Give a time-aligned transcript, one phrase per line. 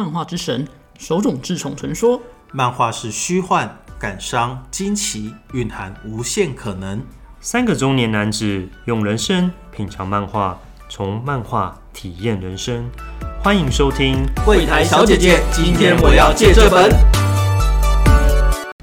[0.00, 0.66] 漫画之神，
[0.98, 2.18] 手冢治虫传说。
[2.52, 7.02] 漫画是虚幻、感伤、惊奇，蕴含无限可能。
[7.38, 10.58] 三个中年男子用人生品尝漫画，
[10.88, 12.88] 从漫画体验人生。
[13.44, 16.90] 欢迎收听《柜台小姐姐》，今天我要借这本。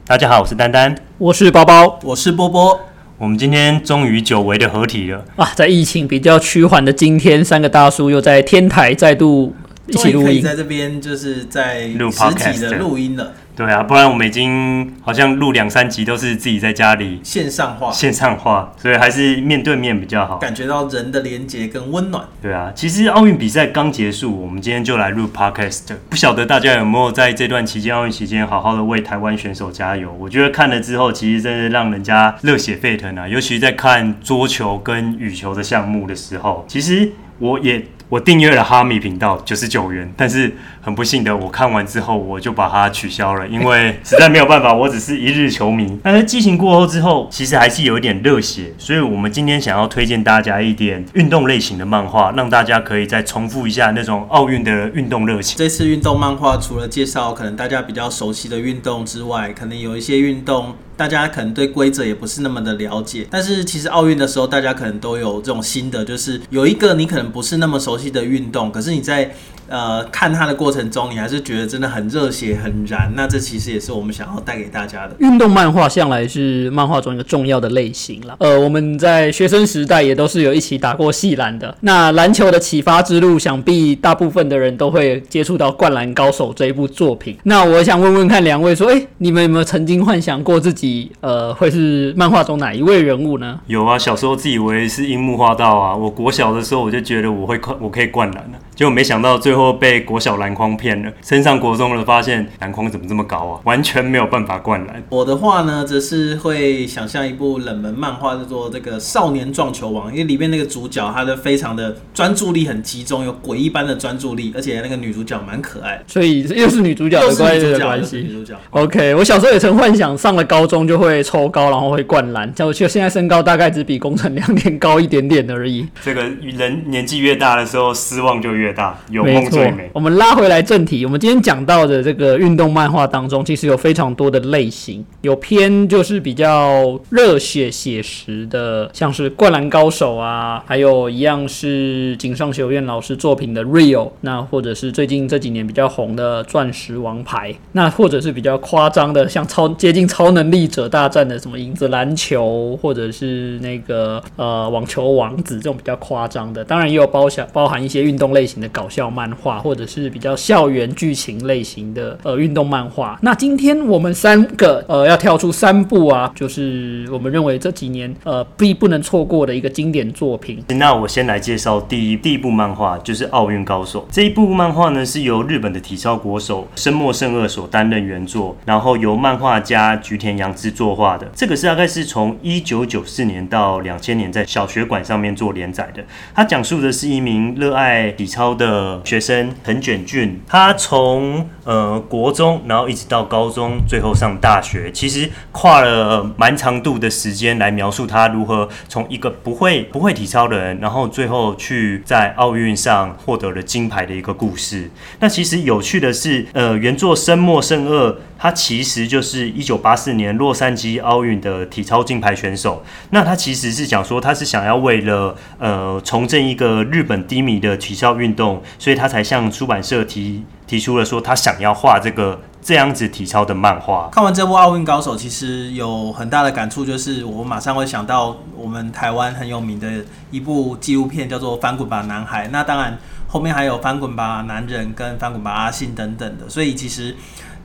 [0.05, 2.79] 大家好，我是丹丹，我是包包，我是波波。
[3.17, 5.51] 我们今天终于久违的合体了啊！
[5.55, 9.55] 在疫情比较趋缓的今天，三个大叔又在天台再度
[9.87, 13.33] 一起录音，在这边就是在实体的录音了。
[13.55, 22.23] 对啊，不然我们已经好像录两三集都是自己在家里线上化，线上化，所以还是面对面比较好，感觉到人的连接跟温暖。
[22.39, 25.95] 对啊，其实奥运比赛刚结束，我们今天就来录 podcast。
[26.07, 30.15] 不晓得大家有没有在这段期间，奥运期间好好的为台湾选手加油？
[30.19, 33.27] 我觉得看了之后，其实真的让人家热血沸腾啊！
[33.27, 37.83] 尤其在看桌球跟羽球的项目的时候，其实我也。
[38.09, 45.99] 我订阅了哈米频道九十九元，但是很不幸的，我看完之后我就把它取消了，因为 实在没有办法，我只是一日球迷。
[46.01, 55.57] 但是激情过后之后，其实还是有一点热血，所以我们今天想要推荐大家一点运动类型的漫画，让大家可以再重复一下那种奥运的运动热情。
[55.57, 60.75] 这次运动漫画除了介绍可能大家比较熟悉的运动之外，可能有一些运动。
[60.97, 69.33] 大家可能对规则也不是那么的了解，但是其实奥运的时候，大家可能都有这种心得，就是有一个你可能不是那么熟悉的运动，可是你在。
[69.67, 73.11] 呃，看它的过程中，你还是觉得真的很热血、很燃。
[73.15, 75.15] 那这其实也是我们想要带给大家的。
[75.19, 78.35] 运动漫画向来是漫画中一个重要的类型了。
[78.39, 81.75] 呃，我们在学生时代也都是有一起打过细篮的。
[81.81, 87.37] 那篮球的启发之路，想必大部分的人都会接触到《灌篮高手》这一部作品。
[87.43, 93.59] 那我想问问看两位，说，哎，你们有没有曾经幻想过自己，呃，会是漫画中哪一位人物呢？
[93.67, 95.95] 有啊，小时候自以为是樱木花道啊。
[95.95, 98.57] 我国小的时候，我就觉得我会灌，我可以灌篮的。
[98.77, 105.01] 结果没想到最后被国小篮筐骗了，升上国中了，发现篮筐怎么这么高啊，完全没有办法灌篮。
[105.09, 118.17] 我的话呢，则是会想象一部冷门漫画，叫做这个《少年撞球王》，因为里面那个主角他的非常的专注力很集中，有鬼一般的专注力，而且那个女主角蛮可爱， 所以又是女主角的关系。
[118.17, 119.15] 女主角，OK。
[119.15, 125.87] 我小时候也曾幻想上了高中就会抽高，然后会灌篮，就就现在身高大概只比工程两点高一点点而已。
[126.03, 128.66] 这个人年纪越大的时候，失望就越。
[128.67, 129.89] 越大有梦最美。
[129.93, 158.56] 我们拉回来正题，我们今天讲到的这个运动漫画当中，其实有非常多的类型，有偏就是比较热血写实的，像是《灌篮高手》啊，还有一样是井上学院老师作品的《Real》，那或者是最近这几年比较红的《钻石王牌》，那或者是比较夸张的，像超接近超能力者大战的什么影子篮球，或者是那个呃网球王子这种比较夸张的，当然也有包小包含一些运动类型。
[158.59, 163.17] 的搞笑漫画，或者是比较校园剧情类型的呃运动漫画。
[163.21, 170.63] 那今天我们三个呃要跳出三部啊，就是我们认为这几年呃必不能错过的一个经典作品。
[170.69, 181.27] 那我先来介绍第一第一部漫画，就是《奥运高手》这一部漫画呢，是由日本的体操国手深墨胜二所担任原作，然后由漫画家菊田洋之作画的。
[181.35, 186.03] 这个是大概是从一九九四年到两千年在小学馆上面做连载的。
[186.33, 188.46] 它讲述的是一名热爱体操。
[188.53, 204.89] 的学生彭卷俊，他从呃国中，然后一直到高中，最后上大学，其实跨了蛮长度的时间来描述他如何从一个不会不会体操的人，然后最后去在奥运上获得了金牌的一个故事。
[205.19, 208.15] 那其实有趣的是，呃，原作生莫胜二。
[208.37, 212.83] 他其实就是一九八四年洛杉矶奥运的体操金牌选手。
[213.09, 224.09] 那他其实是讲说，他是想要为了呃重振一个日本低迷的体操运动，所以他才向出版社提提出了说，他想要画这个这样子体操的漫画。
[224.11, 232.47] 看完这部《奥运高手》，其实有很大的感触，就是我马上会想到我们台湾很有名的一部纪录片，叫做《翻滚吧，男孩》。
[232.51, 232.97] 那当然
[233.27, 237.15] 后面还有《翻滚吧，男人》跟《翻滚吧，阿信》等等的，所以其实。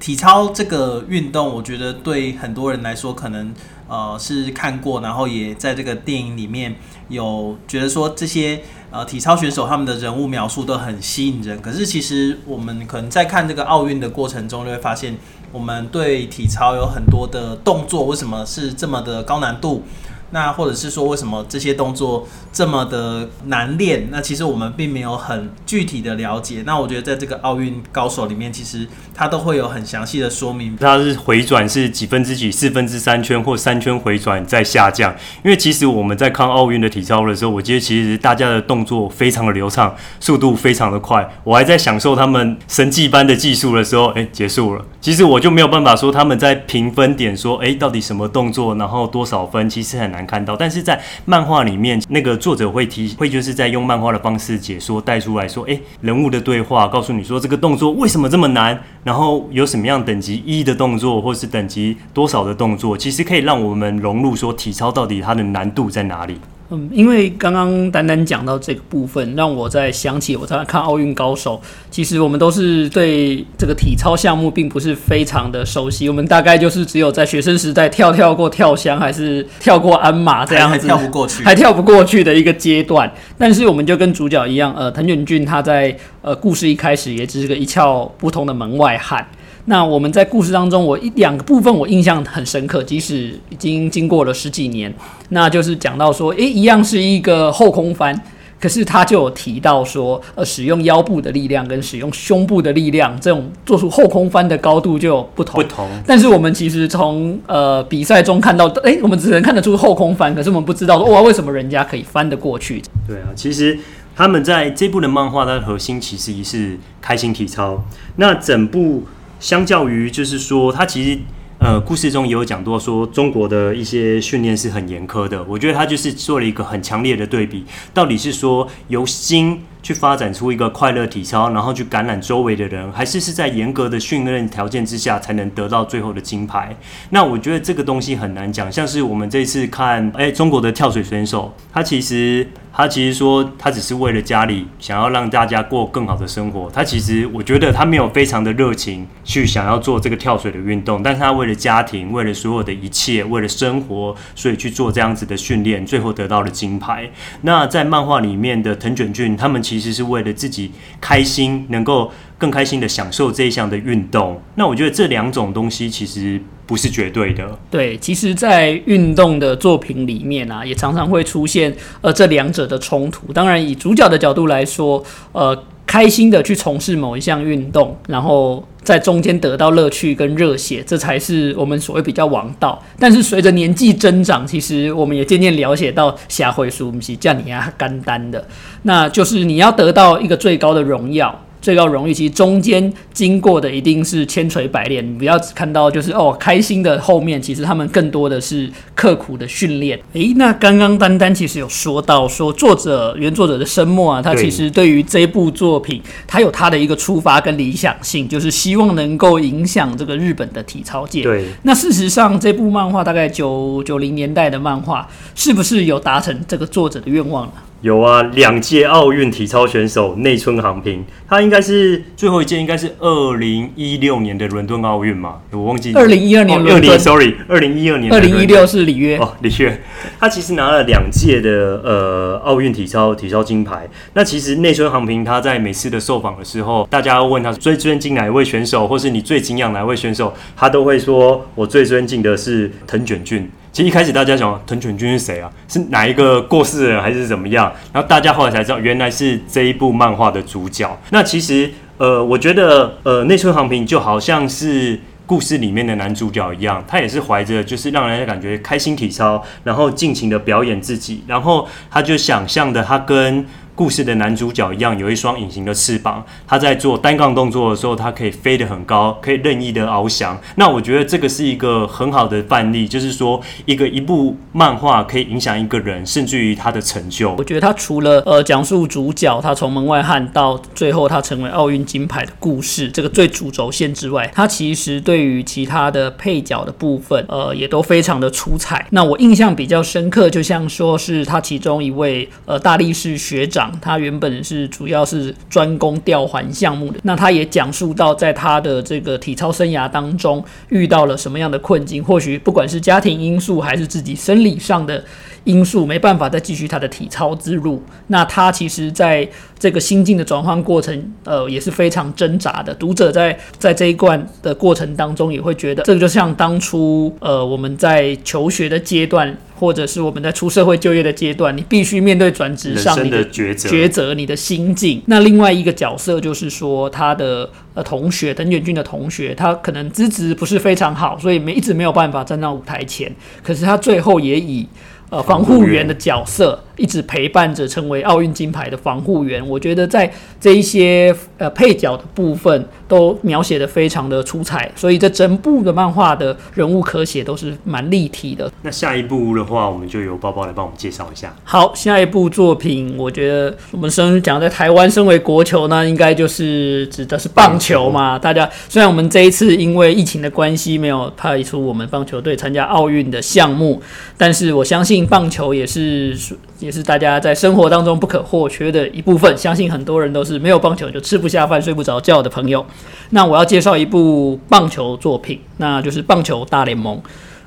[0.02, 3.54] 体操这个运动，我觉得对很多人来说，可能
[3.87, 6.75] 呃是看过，然后也在这个电影里面
[7.08, 11.62] 有觉得说这些呃体操选手他们的人物描述都很吸引人。
[11.62, 15.16] 可是其实我们可能在看这个奥运的过程中，就会发现
[15.52, 19.84] 我们对体操有很多的动作为什么是这么的高难度？
[20.32, 24.08] 那或者是说为什么这些动作这么的难练？
[24.11, 26.62] 那其实我们并没有很具体的了解。
[26.67, 30.76] 那我觉得在这个奥运高手里面，其实他都会有很详细的说明。
[30.79, 35.14] 它是回转是几分之几，四分之三圈或三圈回转再下降。
[35.44, 41.29] 因为其实我们在看奥运的体操的时候，我觉得其实大家的动作非常的流畅，速度非常的快。
[41.44, 44.84] 我还在享受他们神迹般的技术的时候，哎，结束了。
[45.00, 50.56] 其实我就没有办法说他们在评分点说，哎，到底什么动作，然后多少分，其实很难看到。
[50.56, 66.38] 但是在漫画里面，那个作者会提，会就是在用漫画的方式解说带出来说，哎，人物的对话，告诉你说这个动作为什么这么难，然后有什么样等级一的动作，或是等级多少的动作，其实可以让我们融入说体操到底它的难度在哪里。
[66.74, 71.60] 嗯，因为刚刚丹丹讲到这个部分，让我在想起我在看奥运高手。
[71.90, 83.12] 其实我们都是对这个体操项目并不是非常的熟悉，我们大概就是只有在学生时代跳跳过跳箱，还是跳过鞍马这样子，还跳不过去，还跳不过去的一个阶段。
[83.36, 89.26] 但是我们就跟主角一样，呃，藤卷俊他在呃故事一开始也只是个一窍不通的门外汉。
[89.66, 94.93] 那我们在故事当中，我一两个部分我印象很深刻，即使已经经过了十几年，
[95.28, 98.20] 那就是讲到说，诶，一样是一个后空翻，
[98.60, 105.62] 可是他就有提到说，呃，使用腰部的力量跟使用胸部的力量，这种做出后空翻的高度就有不同。
[105.62, 105.88] 不同。
[106.05, 112.82] 但是我们其实从呃比赛中看到，诶，我们只能看得出后空翻，可是我们不知道说，哇，为什么人家可以翻得过去？
[113.06, 113.78] 对啊，其实
[114.16, 117.81] 他们在这部的漫画它的核心其实也是开心体操，
[118.16, 119.05] 那整部。
[119.43, 121.19] 相较于，就是说，他其实，
[121.59, 125.43] 呃，故事中也有讲到说，中国的一些训练是很严苛的。
[125.43, 129.61] 我觉得他就是做了一个很强烈的对比，到底是说由心。
[129.82, 136.75] 去发展出一个快乐体操，然后去感染周围的人，还是是在严格的训练条件之下才能得到最后的金牌？
[137.11, 138.70] 那我觉得这个东西很难讲。
[138.70, 146.70] 像是我们这次看，哎，中国的跳水选手，他其实他其实说他只是为了家里想要让大家过更好的生活。
[146.70, 157.11] 他其实我觉得他没有非常的热情去想要做这个跳水的运动，但是他为了家庭，为了所有的一切，为了生活，所以去做这样子的训练，最后得到了金牌。
[157.40, 159.61] 那在漫画里面的藤卷俊他们。
[159.72, 160.70] 其实是为了自己
[161.00, 164.38] 开心，能够更开心的享受这一项的运动。
[164.56, 167.58] 那我觉得这两种东西其实不是绝对的。
[167.70, 173.32] 对，其实，在运动的作品里面啊，也常常会出现呃这两者的冲突。
[173.32, 175.02] 当然，以主角的角度来说，
[175.32, 175.64] 呃。
[175.93, 182.83] 开心的去从事某一项运动，然后在中间得到乐趣跟热血，这才是我们所谓比较王道。
[182.99, 188.43] 但是随着年纪增长，其实我们也渐渐了解到，下回书不是叫你啊干单的，
[188.85, 191.39] 那就是你要得到一个最高的荣耀。
[191.62, 195.03] 最高荣誉，其实中间经过的一定是千锤百炼。
[195.06, 199.99] 你不要只看到就是哦开心的后面，其实他们更多的是刻苦的训练。
[200.12, 211.23] 诶，那刚刚丹丹其实有说到说作者原作者的生末啊，他其实对于这部作品，他有他的一个出发跟理想性，就是希望能够影响这个日本的体操界。
[211.23, 211.44] 对。
[211.62, 217.53] 那事实上，这部漫画大概九九零年代的漫画，是不是有达成这个作者的愿望呢？
[217.82, 225.40] 有啊，两届奥运体操选手内村航平，他应该是最后一届，应该是二零一六年的伦敦奥运嘛？
[225.50, 225.93] 我忘记。
[225.93, 228.12] 二零一二年伦敦，sorry，二零一二年。
[228.12, 229.81] 二零一六是里约哦，里约。
[230.20, 231.50] 他其实拿了两届的
[231.84, 233.88] 呃奥运体操体操金牌。
[234.14, 243.50] 那其实内村航平他在每次的受访的时候，大家要问他最尊敬哪一位选手，或是你最敬仰哪一位选手，他都会说我最尊敬的是藤卷俊。
[243.72, 245.50] 其实一开始大家想藤犬君是谁啊？
[245.66, 247.72] 是哪一个过世的人还是怎么样？
[247.90, 250.94] 然后大家后来才知道，原来是这一部漫画的主角。
[251.08, 263.46] 那其实呃，我觉得呃，内村航平就好像是故事里面的男主角一样，他也是怀着就是让人家感觉开心体操，然后尽情的表演自己，然后他就想象的他跟。
[263.74, 266.24] 故事的男主角一样，有一双隐形的翅膀。
[266.46, 270.38] 他在做单杠动作的时候，他可以飞得很高，可以任意的翱翔。
[270.56, 277.34] 那我觉得这个是一个很好的范例，就是说，一个一部漫画可以影响一个人，甚至于他的成就。
[277.38, 288.86] 我觉得他除了呃讲述主角他从门外汉到最后他成为奥运金牌的故事这个最主轴线之外，他其实对于其他的配角的部分，呃，也都非常的出彩。
[288.91, 293.61] 那我印象比较深刻，就像说是他其中一位呃大力士学长。
[293.81, 305.04] 他原本是主要是专攻吊环项目的，那他也讲述到在他的这个体操生涯当中遇到了什么样的困境，或许不管是家庭因素还是自己生理上的
[305.44, 307.82] 因素，没办法再继续他的体操之路。
[308.06, 309.28] 那他其实在
[309.58, 312.74] 这个心境的转换过程，呃，也是非常挣扎的。
[312.74, 319.36] 读者在在这一段的过程当中，也会觉得这个就像当初呃我们在求学的阶段。
[319.62, 325.00] 或者是我们在出社会就业的阶段，你必须面对转职上你的抉择，抉择你的心境。
[325.06, 333.14] 那另外一个角色就是说，他的呃同学，滕远俊的同学，他可能资质不是非常好，所以没一直没有办法站到舞台前。
[333.40, 334.66] 可是他最后也以。
[335.12, 339.46] 呃，防护员的角色一直陪伴着，成为奥运金牌的防护员。
[339.48, 348.51] 我觉得在这一些呃配角的部分都描写的非常的出彩，所以这整部的漫画的人物可写都是蛮立体的。
[348.62, 351.32] 那下一部的话，我们就由包包来帮我们介绍一下。
[351.44, 358.19] 好，下一部作品，我觉得我们身讲在台湾身为国球呢，应该就是指的是棒球嘛。
[358.19, 363.81] 大家虽然我们这一次因为疫情的关系没有派出我们棒球队参加奥运的项目，
[364.19, 365.06] 但是我相信。
[365.12, 366.17] 棒球也是
[366.62, 372.64] 也是大家在生活当中不可或缺的一部分，相信很多人都是没有棒球就吃不下饭、睡不着觉的朋友。
[373.10, 376.96] 那我要介绍一部棒球作品，那就是《棒球大联盟》。《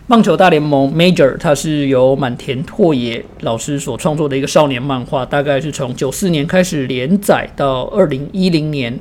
[0.07, 8.99] 棒球大联盟》Major，它是由满田拓也老师所创作的一个少年漫画，大概是从九四年开始连载到二零一零年。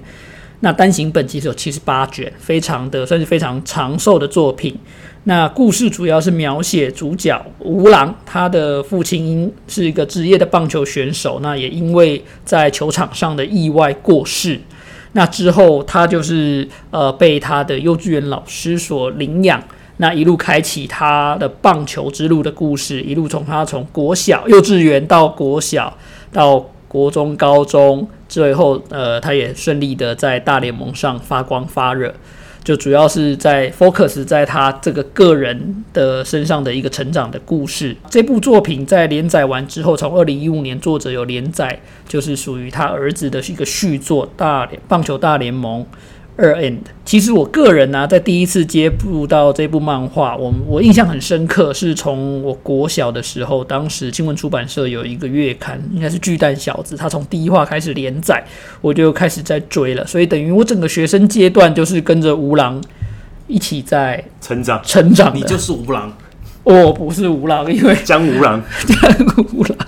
[0.61, 4.75] 那单行本其实有七十八卷，非常的算是非常长寿的作品。
[5.27, 14.61] 那故事主要是描写主角吴郎，他的父亲是一个职业的棒球选手，那也因为在球场上的意外过世。
[15.13, 19.63] 那之后，他就是呃被他的幼稚园老师所领养，
[19.97, 25.97] 那一路开启他的棒球之路的故事，一路从他从国小幼稚园到国小
[26.31, 32.13] 到国中、高中，最后呃他也顺利的在大联盟上发光发热。
[32.65, 37.95] 就主要是在 focus 在他这个个人的身上的一个成长的故事。
[38.11, 41.79] 这部作品在连载完之后，从二零一五年作者有连载，
[42.09, 45.83] 就是属于他儿子的一个续作《大棒球大联盟》。
[46.37, 58.45] 二 end，其实我个人呢，在第一次接触到这部漫画，我我印象很深刻，是从我国小的时候，当时新闻出版社有一个月刊，应该是巨蛋小子，他从第一话开始连载，
[58.81, 62.83] 我就开始在追了，所以等于我整个学生阶段就是跟着吴郎
[63.47, 65.33] 一起在成长成长。
[65.33, 66.13] 你就是吴郎，
[66.65, 69.79] 我不是吴郎，因为江吴郎， 江吴郎，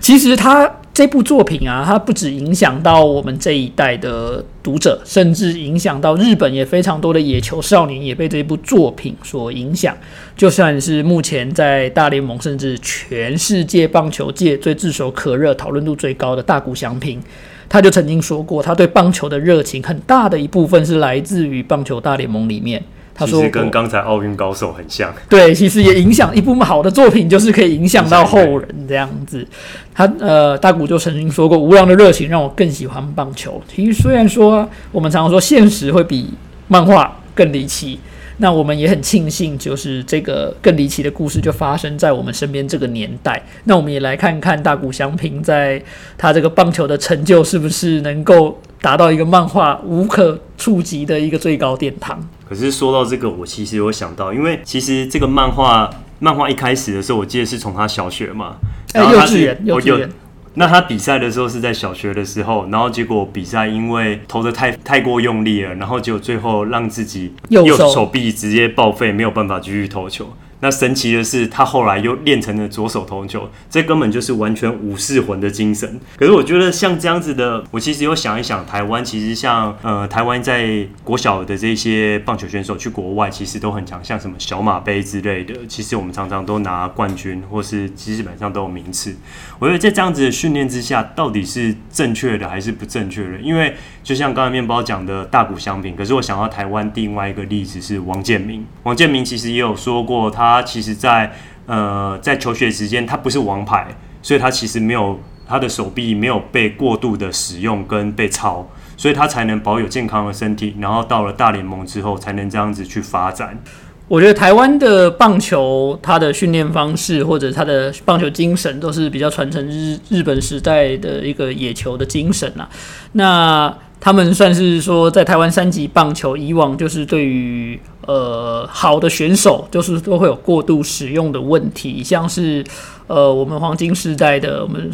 [0.00, 0.68] 其实他。
[1.00, 9.96] 这部作品啊，它不止影响到我们这一代的读者，甚至影响到日本也非常多的野球少年也被这部作品所影响。
[10.36, 17.18] 就算是目前在大联盟，甚至全世界棒球界最炙手可热、讨论度最高的大谷翔平，
[17.66, 22.82] 他就曾经说过，他对棒球的热情很大的一部分是来自于棒球大联盟里面。
[23.20, 29.46] 他说跟刚才奥运高手很像， 对，其实也影响一部好的作品，就是可以影响到后人这样子。
[29.94, 33.60] 他呃，大谷就曾经说过，无良的热情让我更喜欢棒球。
[33.68, 36.32] 其实虽然说我们常常说现实会比
[36.68, 38.00] 漫画更离奇，
[38.38, 43.42] 那我们也很庆幸，就是这个更离奇的故事就发生在我们身边这个年代。
[43.64, 45.82] 那我们也来看看大谷翔平在
[46.16, 52.18] 他这个棒球的成就是不是能够达到一个漫画无可触及的一个最高殿堂。
[52.50, 55.88] 可是说到这个，我其实有想到，因为其实这个漫画
[56.18, 58.56] 漫画一开始的时候，我记得是从他小学嘛，
[58.92, 60.10] 然后幼稚园，幼稚园。
[60.54, 70.28] 那他比赛的时候是在小学的时候，然后结果比赛因为投的太太过用力了，然后结果最后让自己右手臂直接报废，没有办法继续投球。
[70.60, 75.98] 那神奇的是，他后来又练成了左手投球，这根本就是完全武士魂的精神。
[76.16, 89.16] 可是我觉得像这样子的，我其实有想一想，台湾其实像呃，台湾在国小的这些棒球选手去国外，其实都很强，像什么小马杯之类的，其实我们常常都拿冠军，或是基本上都有名次。
[89.58, 93.38] 我觉得在这样子的训练之下，到底是正确的还是不正确的？
[93.38, 93.74] 因为
[94.10, 100.60] 就像刚才面包讲的大谷相平，可是我想到台湾另外一个例子是王建民，王建民其实也有说过他。
[100.64, 101.32] 其实，在
[101.66, 103.86] 呃，在求学时间，他不是王牌，
[104.20, 110.74] 所以他其实没有他的手臂没有被过度的使用跟被操，所以他才能保有健康的身体。
[110.80, 113.62] 然后到了大联盟之后，才能这样子去发展。
[114.08, 122.68] 我觉得台湾的棒球，它的训练方式或者它的棒球精神，都是比较传承日日本时代的一个野球的精神啊。
[123.12, 132.64] 那他们算是说，在台湾三级棒球以往就是对于呃好的选手，就是都会有过度使用的问题，像是
[133.06, 134.90] 呃我们黄金时代的我们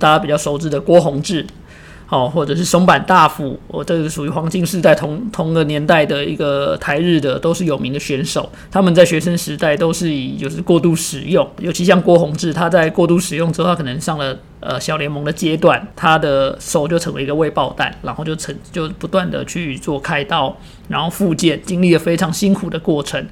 [0.00, 1.46] 大家比较熟知的郭宏志，
[2.08, 20.56] 哦，或者是松坂大辅，我这个属于黄金时代同同个年代的一个台日的都是有名的选手，他们在学生时代都是以就是过度使用，尤其像郭宏志，他在过度使用之后，他可能上了呃小联盟的阶段，他的手就成为一个未爆弹，然后就成就不断的去做开刀，
[20.88, 23.24] 然后复健，经历了非常辛苦的过程。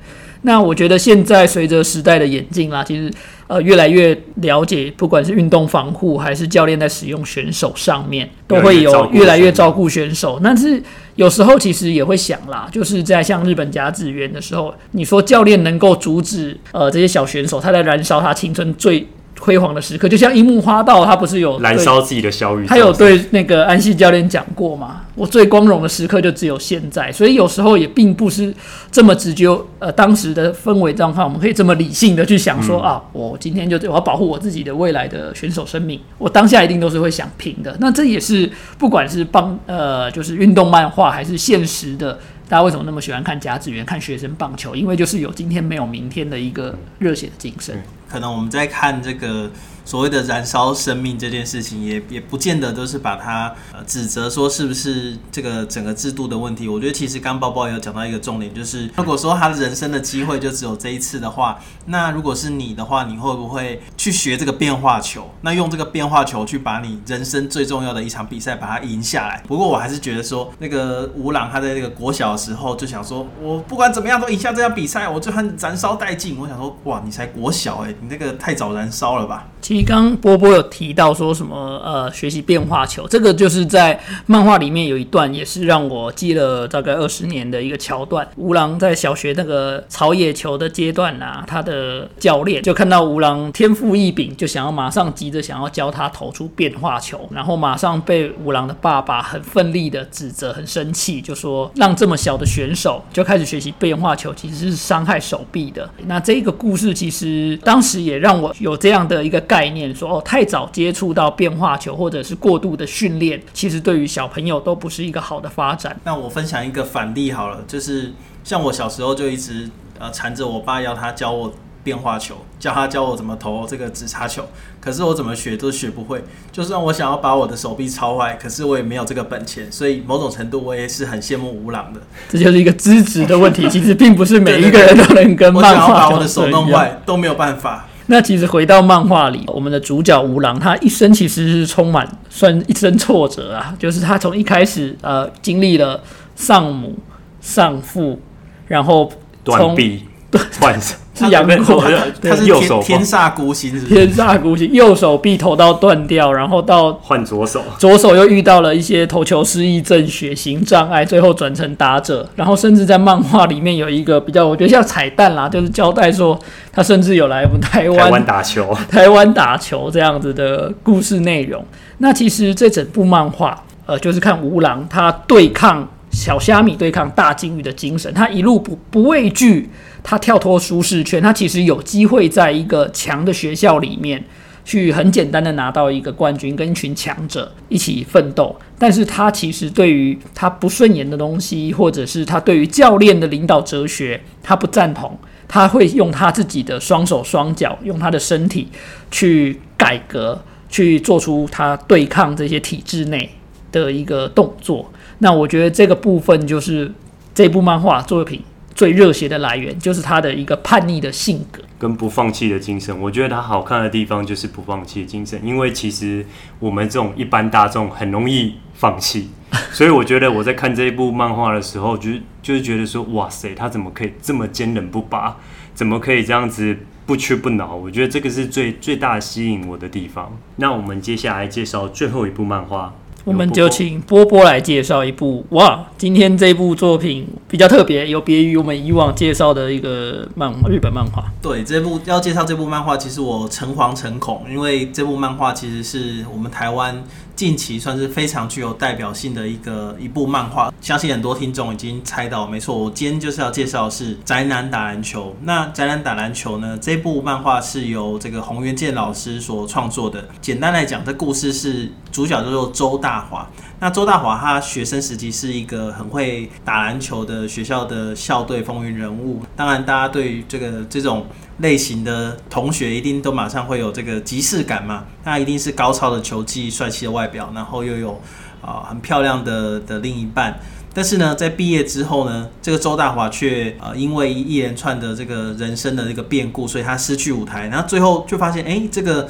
[0.42, 3.12] 那我觉得现在随着时代的演进啦，其实
[3.48, 10.38] 呃越来越了解，不管是运动防护还是教练在使用选手上面，都会有越来越照顾选手。
[10.44, 10.80] 但是
[11.16, 19.04] 有时候其实也会想啦，就是在像日本甲子园的时候，你说教练能够阻止呃这些小选手他在燃烧他青春最。
[19.38, 22.68] 辉煌的时刻，就像樱木花道，他不是有燃烧自己的小宇宙？
[22.68, 25.02] 他有对那个安西教练讲过吗？
[25.14, 28.54] 我最光荣的时刻就只有现在，所以有时候也并不是
[28.90, 29.46] 这么直接。
[29.78, 37.76] 呃，当时的氛围状况，我们可以这么理性的去想说啊，我今天就我要保护我自己的未来的选手生命，我当下一定都是会想拼的。
[37.78, 44.74] 那这也是不管是帮呃，就是运动漫画还是现实的，大家为什么那么喜欢看甲子园、看学生棒球？
[44.74, 47.80] 因为就是有今天没有明天的一个热血的精神。
[48.08, 49.50] 可能我们在看这个
[49.86, 56.68] 所谓的燃烧生命这件事情，也也不见得都是把它呃指责说是不是这个整个制度的问题。
[56.68, 65.30] 我觉得其实刚包包有讲到一个重点，就是如果说他人生的机会就只有这一次的话，那如果是你的话，你会不会去学这个变化球？
[65.42, 69.42] 那用这个变化球去把你人生最重要的一场比赛把它赢下来？
[69.46, 76.36] 不过我还是觉得说，那个吴朗他在那个国小的时候就想说，我不管怎么样都赢下这场比赛，我就很燃烧殆尽。
[76.36, 77.94] 我想说，哇，你才国小哎。
[78.00, 79.46] 你那个太早燃烧了吧？
[79.78, 88.26] 实刚波波有提到说什么呃，学习变化球，这个就是在漫画里面有一段也是让我记了大概二十年的一个桥段。
[88.36, 105.88] 吴郎在小学那个草野球的阶段啊，他的教练就看到吴郎天赋异禀，就想要马上急着想要教他投出变化球，然后马上被吴郎的爸爸很奋力的指责，很生气，就说让这么小的选手就开始学习变化球，其实是伤害手臂的。
[106.06, 115.98] 那这个故事其实当时也让我有这样的一个概念，说哦，太早接触到变化球或者是过度的训练，其实对于小朋友都不是一个好的发展。
[116.04, 118.12] 那我分享一个反例好了，就是
[118.44, 119.68] 像我小时候就一直
[119.98, 124.44] 呃缠着我爸要他教我变化球，教他教我怎么投这个直插球，
[124.80, 126.24] 可是我怎么学都学不会。
[126.50, 132.00] 就算我想要把我的手臂超坏，可是我也没有这个本钱，所以某种程度我也是很羡慕吴朗的。
[132.28, 137.86] 这就是一个资质的问题，其实并不是每一个人都能跟漫画把我的手弄坏都没有办法。
[138.08, 146.00] 那其实回到漫画里，我们的主角吴郎，他一生其实是充满算一生挫折啊， 就是他从一开始呃经历了
[146.34, 146.96] 丧母
[147.40, 148.20] 丧父，
[148.66, 149.10] 然后
[149.42, 150.04] 断臂
[150.60, 150.94] 断手。
[151.16, 151.82] 是杨过，
[152.22, 166.38] 他是右手天煞孤星，天煞孤星，右手臂投到断掉，然后到换左手，左手又遇到了一些投球失忆症、血型障碍，最后转成打者，然后甚至在漫画里面有一个比较，我觉得像彩蛋啦，就是交代说
[166.70, 171.64] 他甚至有来我们台湾 打球，台湾打球这样子的故事内容。
[171.98, 179.68] 那其实这整部漫画，呃，就是看吴郎他对抗小虾米、对抗大金鱼的精神，他一路不不畏惧。
[180.02, 184.24] 他跳脱舒适圈，他其实有机会在一个强的学校里面
[184.64, 188.56] 去很简单的拿到一个冠军，跟一群强者一起奋斗。
[188.78, 195.18] 但是他其实对于他不顺眼的东西，或者是他对于教练的领导哲学，他不赞同。
[195.46, 198.66] 他会用他自己的双手双脚，用他的身体
[199.10, 203.30] 去改革，去做出他对抗这些体制内
[203.70, 204.90] 的一个动作。
[205.18, 206.92] 那我觉得这个部分就是
[207.34, 208.42] 这部漫画作品。
[208.74, 212.94] 最热血的来源就是他的一个叛逆的性格跟不放弃的精神。
[213.00, 216.26] 我觉得他好看的地方就是不放弃的精神，因为其实
[216.58, 219.30] 我们这种一般大众很容易放弃，
[219.72, 225.38] 所以我觉得我在看这一部漫画的时候，就是就是觉得说，哇塞，他怎么可以这么坚韧不拔？
[225.74, 226.76] 怎么可以这样子
[227.06, 227.74] 不屈不挠？
[227.74, 230.36] 我觉得这个是最最大吸引我的地方。
[230.56, 232.92] 那我们接下来介绍最后一部漫画。
[233.26, 235.84] 我们就请波波来介绍一部哇！
[235.98, 241.24] 今天这部作品比较特别，有别于我们以往介绍的一个漫日本漫画。
[241.42, 247.02] 对，这部要介绍这部漫画，其实我诚惶诚恐，因为这部漫画其实是我们台湾。
[247.36, 255.36] 近期算是非常具有代表性的一个一部漫画，相信很多听众已经猜到，没错，我今天就是要介绍的是宅男打篮球。
[255.42, 256.78] 那宅男打篮球呢？
[256.80, 260.26] 这部漫画是由这个洪元健老师所创作的。
[260.40, 263.46] 简单来讲，这故事是主角叫做周大华。
[263.78, 269.42] 那周大华他学生时期是一个很会打篮球的学校的校队风云人物。
[269.54, 271.26] 当然，大家对于这个这种。
[271.58, 275.04] 类型的同学一定都马上会有这个即视感嘛？
[275.24, 278.20] 那一定是高超的球技、帅气的外表，然后又有
[278.60, 280.60] 啊很漂亮的的另一半。
[280.92, 287.68] 但是呢，在毕业之后呢，这个周大华却呃因为一连串的这个人生的这个变故，所以他失去舞台。
[287.68, 289.28] 然后最后就发现，哎，这个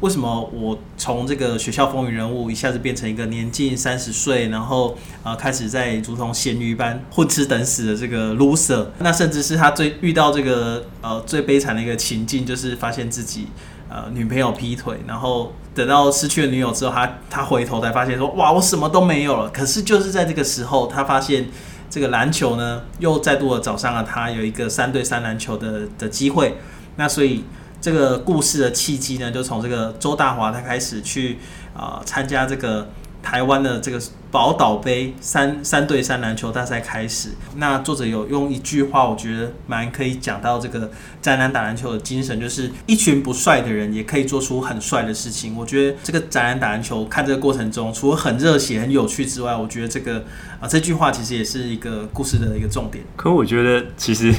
[0.00, 8.86] 为什么我从这个学校风云人物一下子变成一个年近三十岁，然后啊开始在如同咸鱼般混吃等死的这个 loser？
[8.98, 13.48] 那甚至是他最遇到这个呃最悲惨的一个情境，就是发现自己。
[13.86, 19.48] 呃，女朋友劈腿，然后等到失去了女友之后，他他回头才发现说，哇，我什么都没有了。
[19.50, 21.48] 可是就是在这个时候，他发现
[21.88, 26.56] 这个篮球呢，又再度的找上了他，有一个三对三篮球的的机会。
[26.96, 27.44] 那所以
[27.84, 31.36] 这个故事的契机呢，就从这个周大华他开始去
[31.76, 32.88] 啊参加这个。
[33.24, 33.98] 台湾的这个
[34.30, 40.90] 宝岛杯三三对三篮球大赛开始，那作者有用一句话，我觉得蛮可以讲到这个
[41.22, 45.56] 宅男打篮球的精神，就是一群不帅的人也可以做出很帅的事情。
[45.56, 50.22] 我觉得这个宅男打篮球看这个过程中，除了很热血、很有趣之外，我觉得这个
[50.60, 53.02] 啊这句话其实也是一个故事的一个重点。
[53.16, 54.34] 可我觉得其实。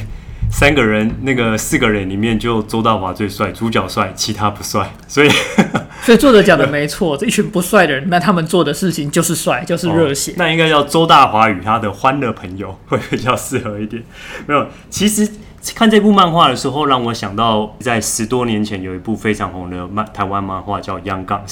[0.57, 4.89] 三个人，那个四个人里面，就周大华最帅，主角帅，其他不帅。
[5.05, 5.29] 所以，
[6.01, 10.33] 所以作者讲的没错，这一群不帅的人，那他们做的事情就是帅，就是热血。
[10.37, 14.01] 那应该叫周大华与他的欢乐朋友会比较适合一点。
[14.47, 15.29] 没有，其实。
[15.73, 21.47] 看这部漫画的时候，让我想到在十多年前有一部非常红的漫台湾漫画叫《Young Guns》，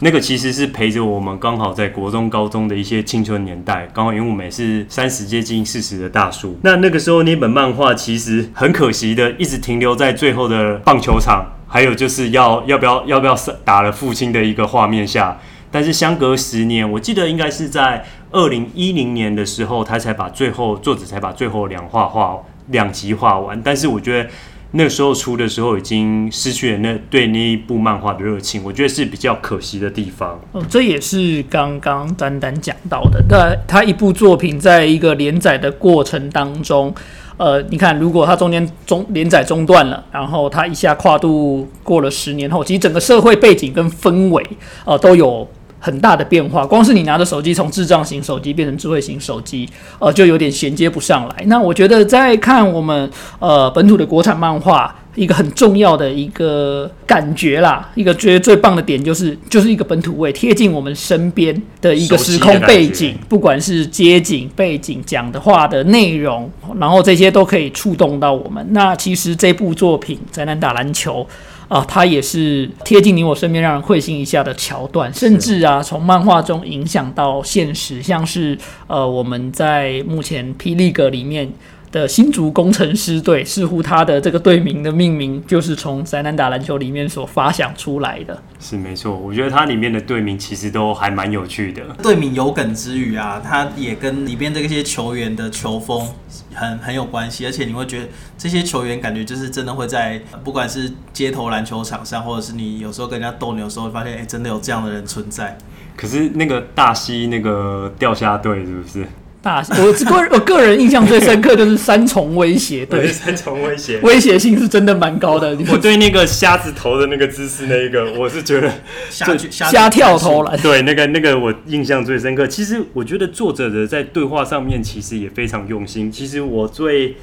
[0.00, 3.88] 那个其实是陪着我们刚好在国中、高中的一些青春年代。
[3.92, 15.38] 刚好因为我们也是三十接近四十的大叔，那那个时候那本漫画其实很可惜的，一直停留在最后的棒球场，还有就是要要不要要不要打了父亲的一个画面下。
[15.70, 22.38] 但是相隔十年，我记得应该是在二零一零年的时候，他才把最后作者才把最后两画画。
[22.70, 24.28] 两集画完，但是我觉得
[24.72, 30.38] 那时候出的时候已经失去了那对那一部漫画的热情，我觉得是比较可惜的地方。
[30.52, 33.24] 哦，这也是刚刚丹丹讲到的。
[33.30, 36.94] 那他一部作品在一个连载的过程当中，
[37.38, 44.44] 呃，你看，如果他中间中连载中断了，然后他一下跨度过了十年后，其实整个社会背景跟氛围，
[44.84, 45.48] 呃，都有。
[45.80, 51.44] 很大的变化，光是你拿着手机从智障型手机变成智慧型手机，呃，就有点衔接不上来。
[51.46, 68.66] 那我觉得在看我们呃本土的国产漫画，一个很重要的一个感觉啦，一个觉得最棒的点就是就是一个本土味，贴近我们身边的一个时空背景，不管是街景背景、讲的话的内容，然后这些都可以触动到我们。
[68.70, 71.24] 那其实这部作品《宅男打篮球》。
[71.68, 81.52] 啊，它也是贴近你我身边，让人会心一笑的桥段，甚至啊，从漫画中影响到现实，像是呃，我们在目前霹雳格里面。
[81.90, 88.42] 的新竹工程师队，似乎他的这个队名的命名就是从《宅男打篮球》里面所发想出来的。
[88.60, 91.82] 是没错，我觉得它里面的队名其实都还蛮有趣的。
[92.02, 96.06] 队名有梗之余啊，它也跟里边这些球员的球风
[96.54, 105.56] 很很有关系，而且你会觉得这些球员感觉就是真的会在不管是街头篮球场上，或者是你有时候跟人家斗牛的时候，发现哎，真的有这样的人存在。
[105.96, 109.06] 可是那个大溪那个钓虾队是不是？
[109.40, 115.56] 大我个我个人印象最深刻就是三重威胁， 对三重威胁，威胁性是真的蛮高的。
[115.70, 118.68] 我对那个瞎子头的那个姿势，那一个我是觉得
[119.08, 122.46] 瞎瞎跳投篮，对那个那个我印象最深刻。
[122.48, 126.10] 其实我觉得作者的在对话上面其实也非常用心。
[126.10, 127.14] 其实我最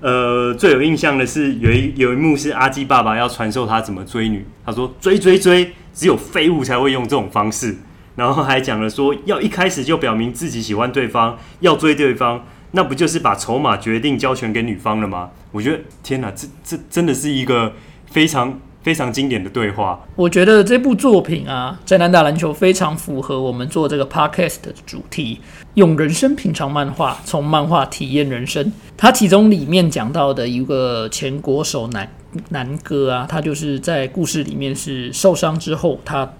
[0.00, 7.76] 呃最有印象的是有一有一幕是阿基爸爸要传授他怎么追女，他说追追追，只有废物才会用这种方式。
[8.20, 15.30] 然后还讲了说，要一开始就表明自己喜欢对方，要追对方，那不就是把筹码决定交权给女方了吗？
[15.52, 17.72] 我觉得天哪，这这真的是一个
[18.10, 19.98] 非常非常经典的对话。
[20.16, 25.40] 我觉得这部作品啊，《宅男打篮球》非常符合我们做这个 podcast 的主题，
[25.72, 28.70] 用人生品尝漫画，从漫画体验人生。
[28.98, 32.06] 它其中里面讲到的一个前国手男
[32.50, 36.30] 南哥啊，他就是在故事里面是受伤之后，他。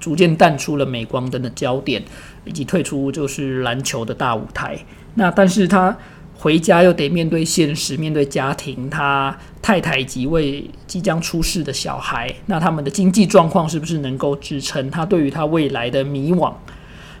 [0.00, 2.02] 逐渐淡出了镁光灯的焦点，
[2.44, 4.78] 以及退出就是篮球的大舞台。
[5.14, 5.96] 那但是他
[6.36, 14.90] 回家又得面对现实，面对家庭，他太太以及位即将出世的小孩，那他们的经济状况是不是能够支撑？
[14.90, 16.52] 他对于他未来的迷惘。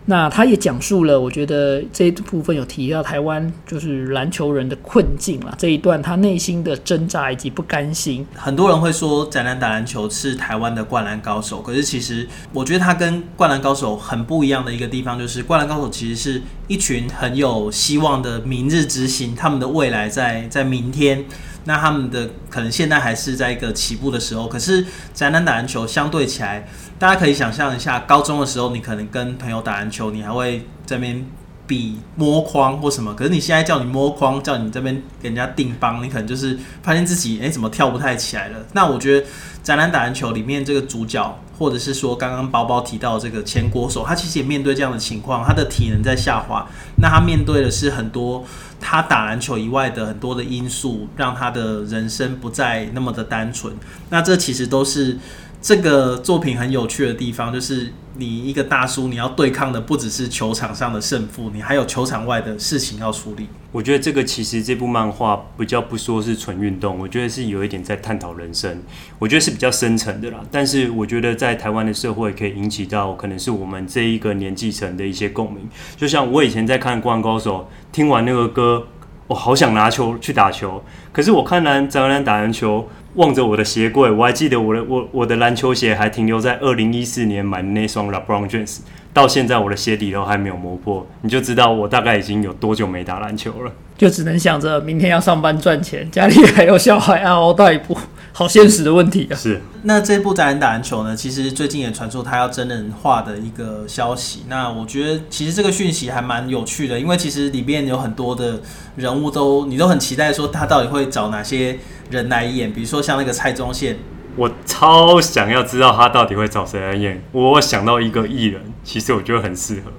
[0.06, 8.26] 那他也讲述了，我觉得这一部分有提到台湾就是篮球人的困境啊，这一段他内心的挣扎以及不甘心。
[8.34, 21.24] 很多人会说宅男打篮球是台湾的灌篮高手，可是其实我觉得他跟灌篮高手很不一样的一个地方，就是灌篮高手其实是一群很有希望的明日之星，他们的未来在在明天。
[21.66, 24.46] 那他们的可能现在还是在一个起步的时候。
[24.46, 31.26] 可是宅男打篮球相对起来，大家可以想象一下，高中的时候你可能跟朋友打篮球，你还会这边
[31.66, 33.14] 比摸框或什么。
[33.14, 38.58] 可是你现在叫你摸框，叫你这边给人家定帮，你可能就是发现自己哎怎么跳不太起来了。
[38.72, 39.26] 那我觉得
[39.62, 41.38] 宅男打篮球里面这个主角。
[41.56, 46.66] 或者是说，刚刚包包提到这个前国手，他其实也面对这样的情况，他的体能在下滑。
[46.96, 48.44] 那他面对的是很多
[48.80, 53.72] 他打篮球以外的很多的因素，让他的人生不再那么的单纯。
[54.10, 55.16] 那这其实都是
[55.64, 57.90] 这个作品很有趣的地方，就是。
[58.16, 63.48] 你一个大叔，你要对抗的不只是球场上的胜负，你还有球场外的事情要处理。
[63.72, 68.80] 我觉得这个其实这部漫画比较不说是纯运动，我觉得是有一点在探讨人生，
[69.18, 70.38] 我觉得是比较深层的啦。
[70.48, 75.68] 但是我觉得在台湾的社会可以引起到可能是我们这一个年纪层的一些共鸣。
[75.96, 78.86] 就像我以前在看《灌篮高手》，听完那个歌，
[79.26, 82.88] 我好想拿球去打球，可是我看男张兰打篮球。
[83.14, 88.78] 望着我的鞋柜，我还记得我的我我的篮球鞋还停留在二零一四年买的那双 LeBron James，
[89.12, 93.72] 到现在我的鞋底都还没有磨破，你就知道我大概已经有多久没打篮球了。
[93.96, 97.96] 就只能想着明天要上班赚钱，家里还有小孩嗷嗷待哺，
[98.34, 99.34] 好现实的问题啊。
[99.34, 99.62] 是。
[99.84, 101.16] 那这部《宅人打篮球》呢？
[101.16, 104.44] 其实最近也传出他要真人化的一个消息。
[104.48, 108.60] 那我觉得其实这个讯息还蛮有趣的，因为其实里面有很多的
[108.96, 111.78] 人物都你都很期待说他到底会找哪些。
[112.10, 113.96] 人来演，比如说像那个蔡宗宪，
[114.36, 117.24] 我超想要知道他到底会找谁来演。
[117.32, 119.90] 我想到一个艺人，其实我觉得很适合。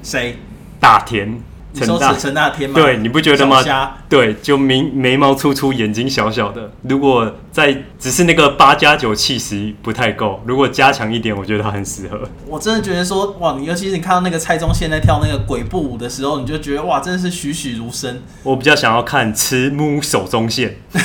[0.00, 0.36] 谁？
[0.78, 1.42] 大田。
[1.74, 2.74] 陈大陈大天吗？
[2.80, 3.62] 对，你不觉得吗？
[4.08, 6.72] 对，就眉眉毛粗粗，眼睛小小的。
[6.82, 12.28] 如果在只是那个八加九气息不太够，如果加强一点，我觉得他很适合。
[12.46, 18.22] 我真的觉得说，哇，你尤其是你看到那个蔡宗宪在跳那个鬼步舞的时候，你就觉得哇，真的是栩栩如生。
[18.42, 20.76] 我比较想要看慈母手中线。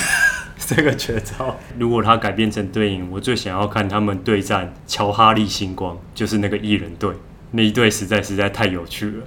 [0.66, 7.12] 这个绝招，如果他改编成对应，我最想要看他们对战乔哈利星光，就是那个艺人队，
[7.52, 9.24] 那一队实在实在太有趣了，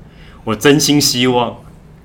[0.46, 1.56] 我真心希望。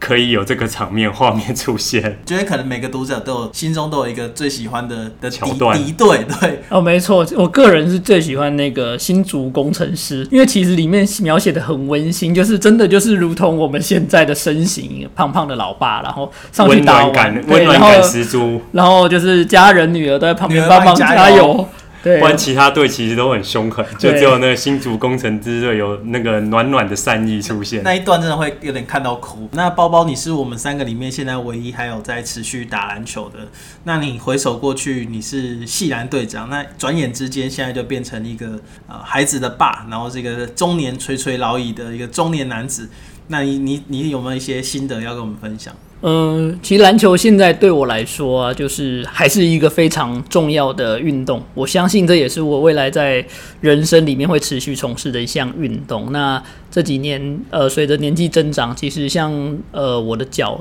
[0.03, 21.63] 可以有这个场面画面出现， 觉得可能每个读者都有心中都有一个最喜欢的的桥段敌对，对哦，没错，我个人是最喜欢那个新竹工程师，因为其实里面描写的很温馨，就是真的就是如同我们现在的身形，胖胖的老爸，然后上去打完，温暖感十足，然后就是家人女儿都在旁边帮忙加油。
[22.03, 27.83] 不然其他队其实都很凶狠，就只有那个新竹工程支队有那个暖暖的善意出现。
[27.83, 29.47] 那一段真的会有点看到哭。
[29.51, 33.39] 那包包，你是我们三个里面现在唯一还有在持续打篮球的。
[33.83, 42.89] 那你回首过去，你是系篮队长，那转眼之间现在就变成一个呃孩子的爸，然后这个中年垂垂老矣的一个中年男子。
[43.27, 45.73] 那你你你有没有一些心得要跟我们分享？
[46.03, 51.39] 嗯，其实篮球现在对我来说啊，就是还是一个非常重要的运动。
[51.53, 53.23] 我相信这也是我未来在
[53.59, 56.11] 人生里面会持续从事的一项运动。
[56.11, 59.31] 那这几年，呃，随着年纪增长，其实像
[59.71, 60.59] 呃我的脚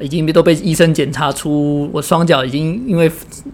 [0.00, 3.08] 已经都被医生检查出，我双脚已经因为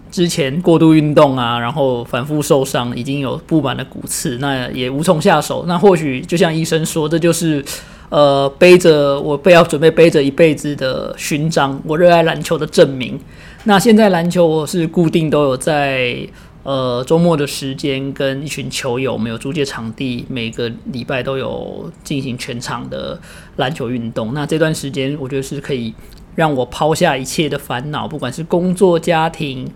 [0.09, 5.65] 之前过度运动啊，然后反复受伤，已经有布满了骨刺，那也无从下手。
[5.67, 7.63] 那或许就像医生说，这就是。
[8.09, 13.19] 呃，背着我背要准备背着一辈子的勋章，我热爱篮球的证明。
[13.65, 16.17] 那现在篮球我是固定都有在
[16.63, 23.19] 呃周末的时间跟一群球友，我们有租借场地，每个礼拜都有进行全场的
[23.57, 24.33] 篮球运动。
[24.33, 25.93] 那这段时间我觉得是可以
[26.35, 29.69] 让我抛下一切的烦恼，不管是工作、家庭。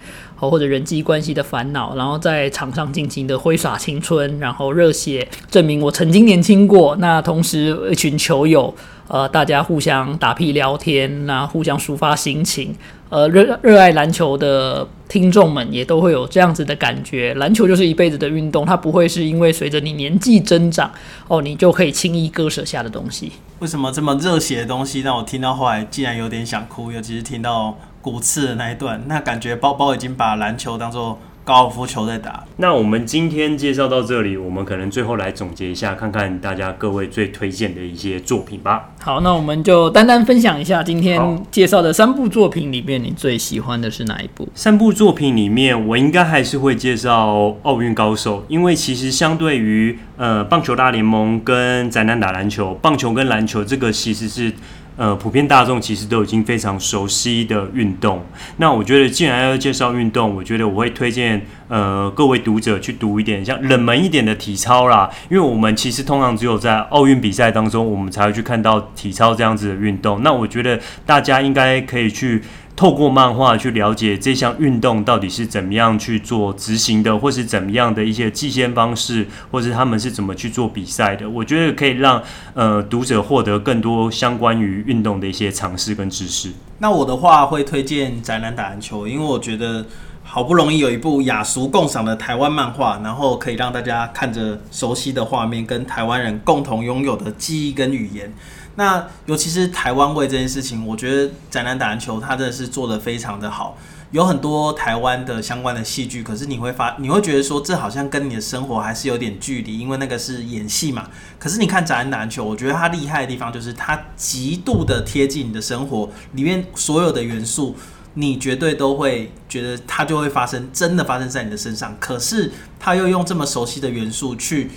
[0.49, 6.95] 或者人际关系的烦恼，然后在场上尽情的挥洒青春，然后热血证明我曾经年轻过。
[6.97, 8.73] 那同时，一群球友，
[9.07, 12.75] 呃，大家互相打屁聊天，那互相抒发心情。
[13.09, 17.31] 呃，热热爱篮球的听众们也都会有这样子的感觉。
[17.35, 20.91] 篮球就是一辈子的运动，它不会是因为随着你年纪增长，
[21.27, 23.31] 哦，你就可以轻易割舍下的东西。
[23.59, 26.91] 为什么这么热血的东西让我听到后来竟然有点想哭？
[26.91, 27.77] 尤其是听到。
[28.03, 32.43] 骨刺的那一段，那感觉包包已经把篮球当做高尔夫球在打。
[32.57, 38.89] 那我们今天介绍到这里，我们可能最后来总结一下，看看大家各位最推荐的一些作品吧。
[38.99, 44.49] 好，那我们就单单分享一下今天介绍的三部作品里面，你最喜欢的是哪一部？
[44.53, 54.51] 三部作品里面，我应该还是会介绍《奥运高手》，因为其实相对于呃棒球大联盟跟宅男打篮球，棒球跟篮球这个其实是。
[54.95, 58.23] 呃，普遍大众其实都已经非常熟悉的运动。
[58.57, 65.09] 那我觉得，既然要介绍运动，我觉得我会推荐呃各位读者去读一点像冷门一点的体操啦。
[65.29, 70.21] 因为我们其实通常只有在奥运比赛当中，我们才会去看到体操这样子的运动。
[70.21, 72.43] 那我觉得大家应该可以去
[72.83, 81.29] 透过漫画去了解这项运动到底是怎么样去做执行的，或是怎么样的一些计先方式，或是他们是怎么去做比赛的。
[81.29, 82.21] 我觉得可以让
[82.53, 86.51] 呃读者获得更多相关于运动的一些常识跟知识。
[86.79, 89.85] 那我的话会推荐宅男打篮球，因为我觉得
[90.21, 98.33] 好不容易有一部雅俗共赏的台湾漫画，然后可以让大家看着熟悉的画面，跟台湾人共同拥有的记忆跟语言。
[98.75, 103.77] 那尤其是台湾味这件事情，我觉得宅男打篮球他真的是做的非常的好。
[104.09, 111.09] 有很多台湾的相关的戏剧，可是你会发，你会觉得说这好像跟你的生活还是有点距离，因为那个是演戏嘛。
[111.39, 117.75] 可是你看宅男打篮球，我觉得它厉害的地方就是它极度的贴近你的生活，里面所有的元素，
[118.13, 121.95] 你绝对都会觉得它就会发生，真的发生在你的身上。
[121.99, 124.69] 可是他又用这么熟悉的元素去。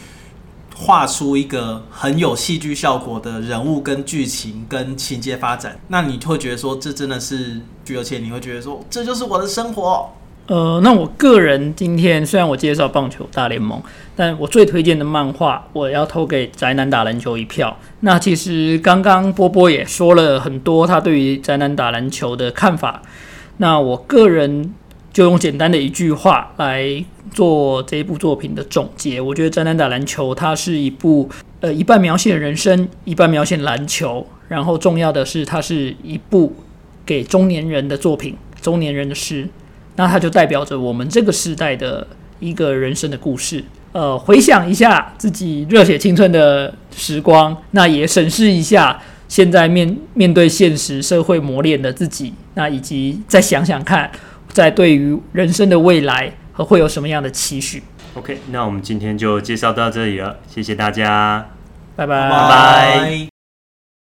[0.78, 10.10] 画出一个很有戏剧效果的人物、跟剧情、跟情节发展，那你会觉得说这真的是具而且你会觉得说这就是我的生活。
[10.48, 13.82] 呃，那我个人今天虽然我介绍棒球大联盟，
[14.14, 17.76] 但我最推荐的漫画，我要投给宅男打篮球一票。
[18.00, 23.02] 那其实刚刚波波也说了很多他对于宅男打篮球的看法，
[23.56, 24.74] 那我个人
[25.16, 27.02] 就用简单的一句话来。
[27.32, 31.28] 做这一部作品的总结，我觉得《宅男打篮球》它是一部
[31.60, 34.26] 呃一半描写人生，一半描写篮球。
[34.48, 36.54] 然后重要的是，它是一部
[37.04, 39.46] 给中年人的作品，中年人的诗。
[39.96, 42.06] 那它就代表着我们这个时代的
[42.40, 43.62] 一个人生的故事。
[43.92, 48.98] 呃，回想一下自己热血青春的时光，那也审视一下
[49.28, 54.10] 现在面面对现实社会磨练的自己，那以及再想想看，
[54.56, 56.32] 在对于人生的未来。
[56.56, 57.82] 和会有什么样的期许
[58.14, 61.50] ？OK，那我们今天就介绍到这里了，谢谢大家，
[61.94, 63.35] 拜拜拜拜。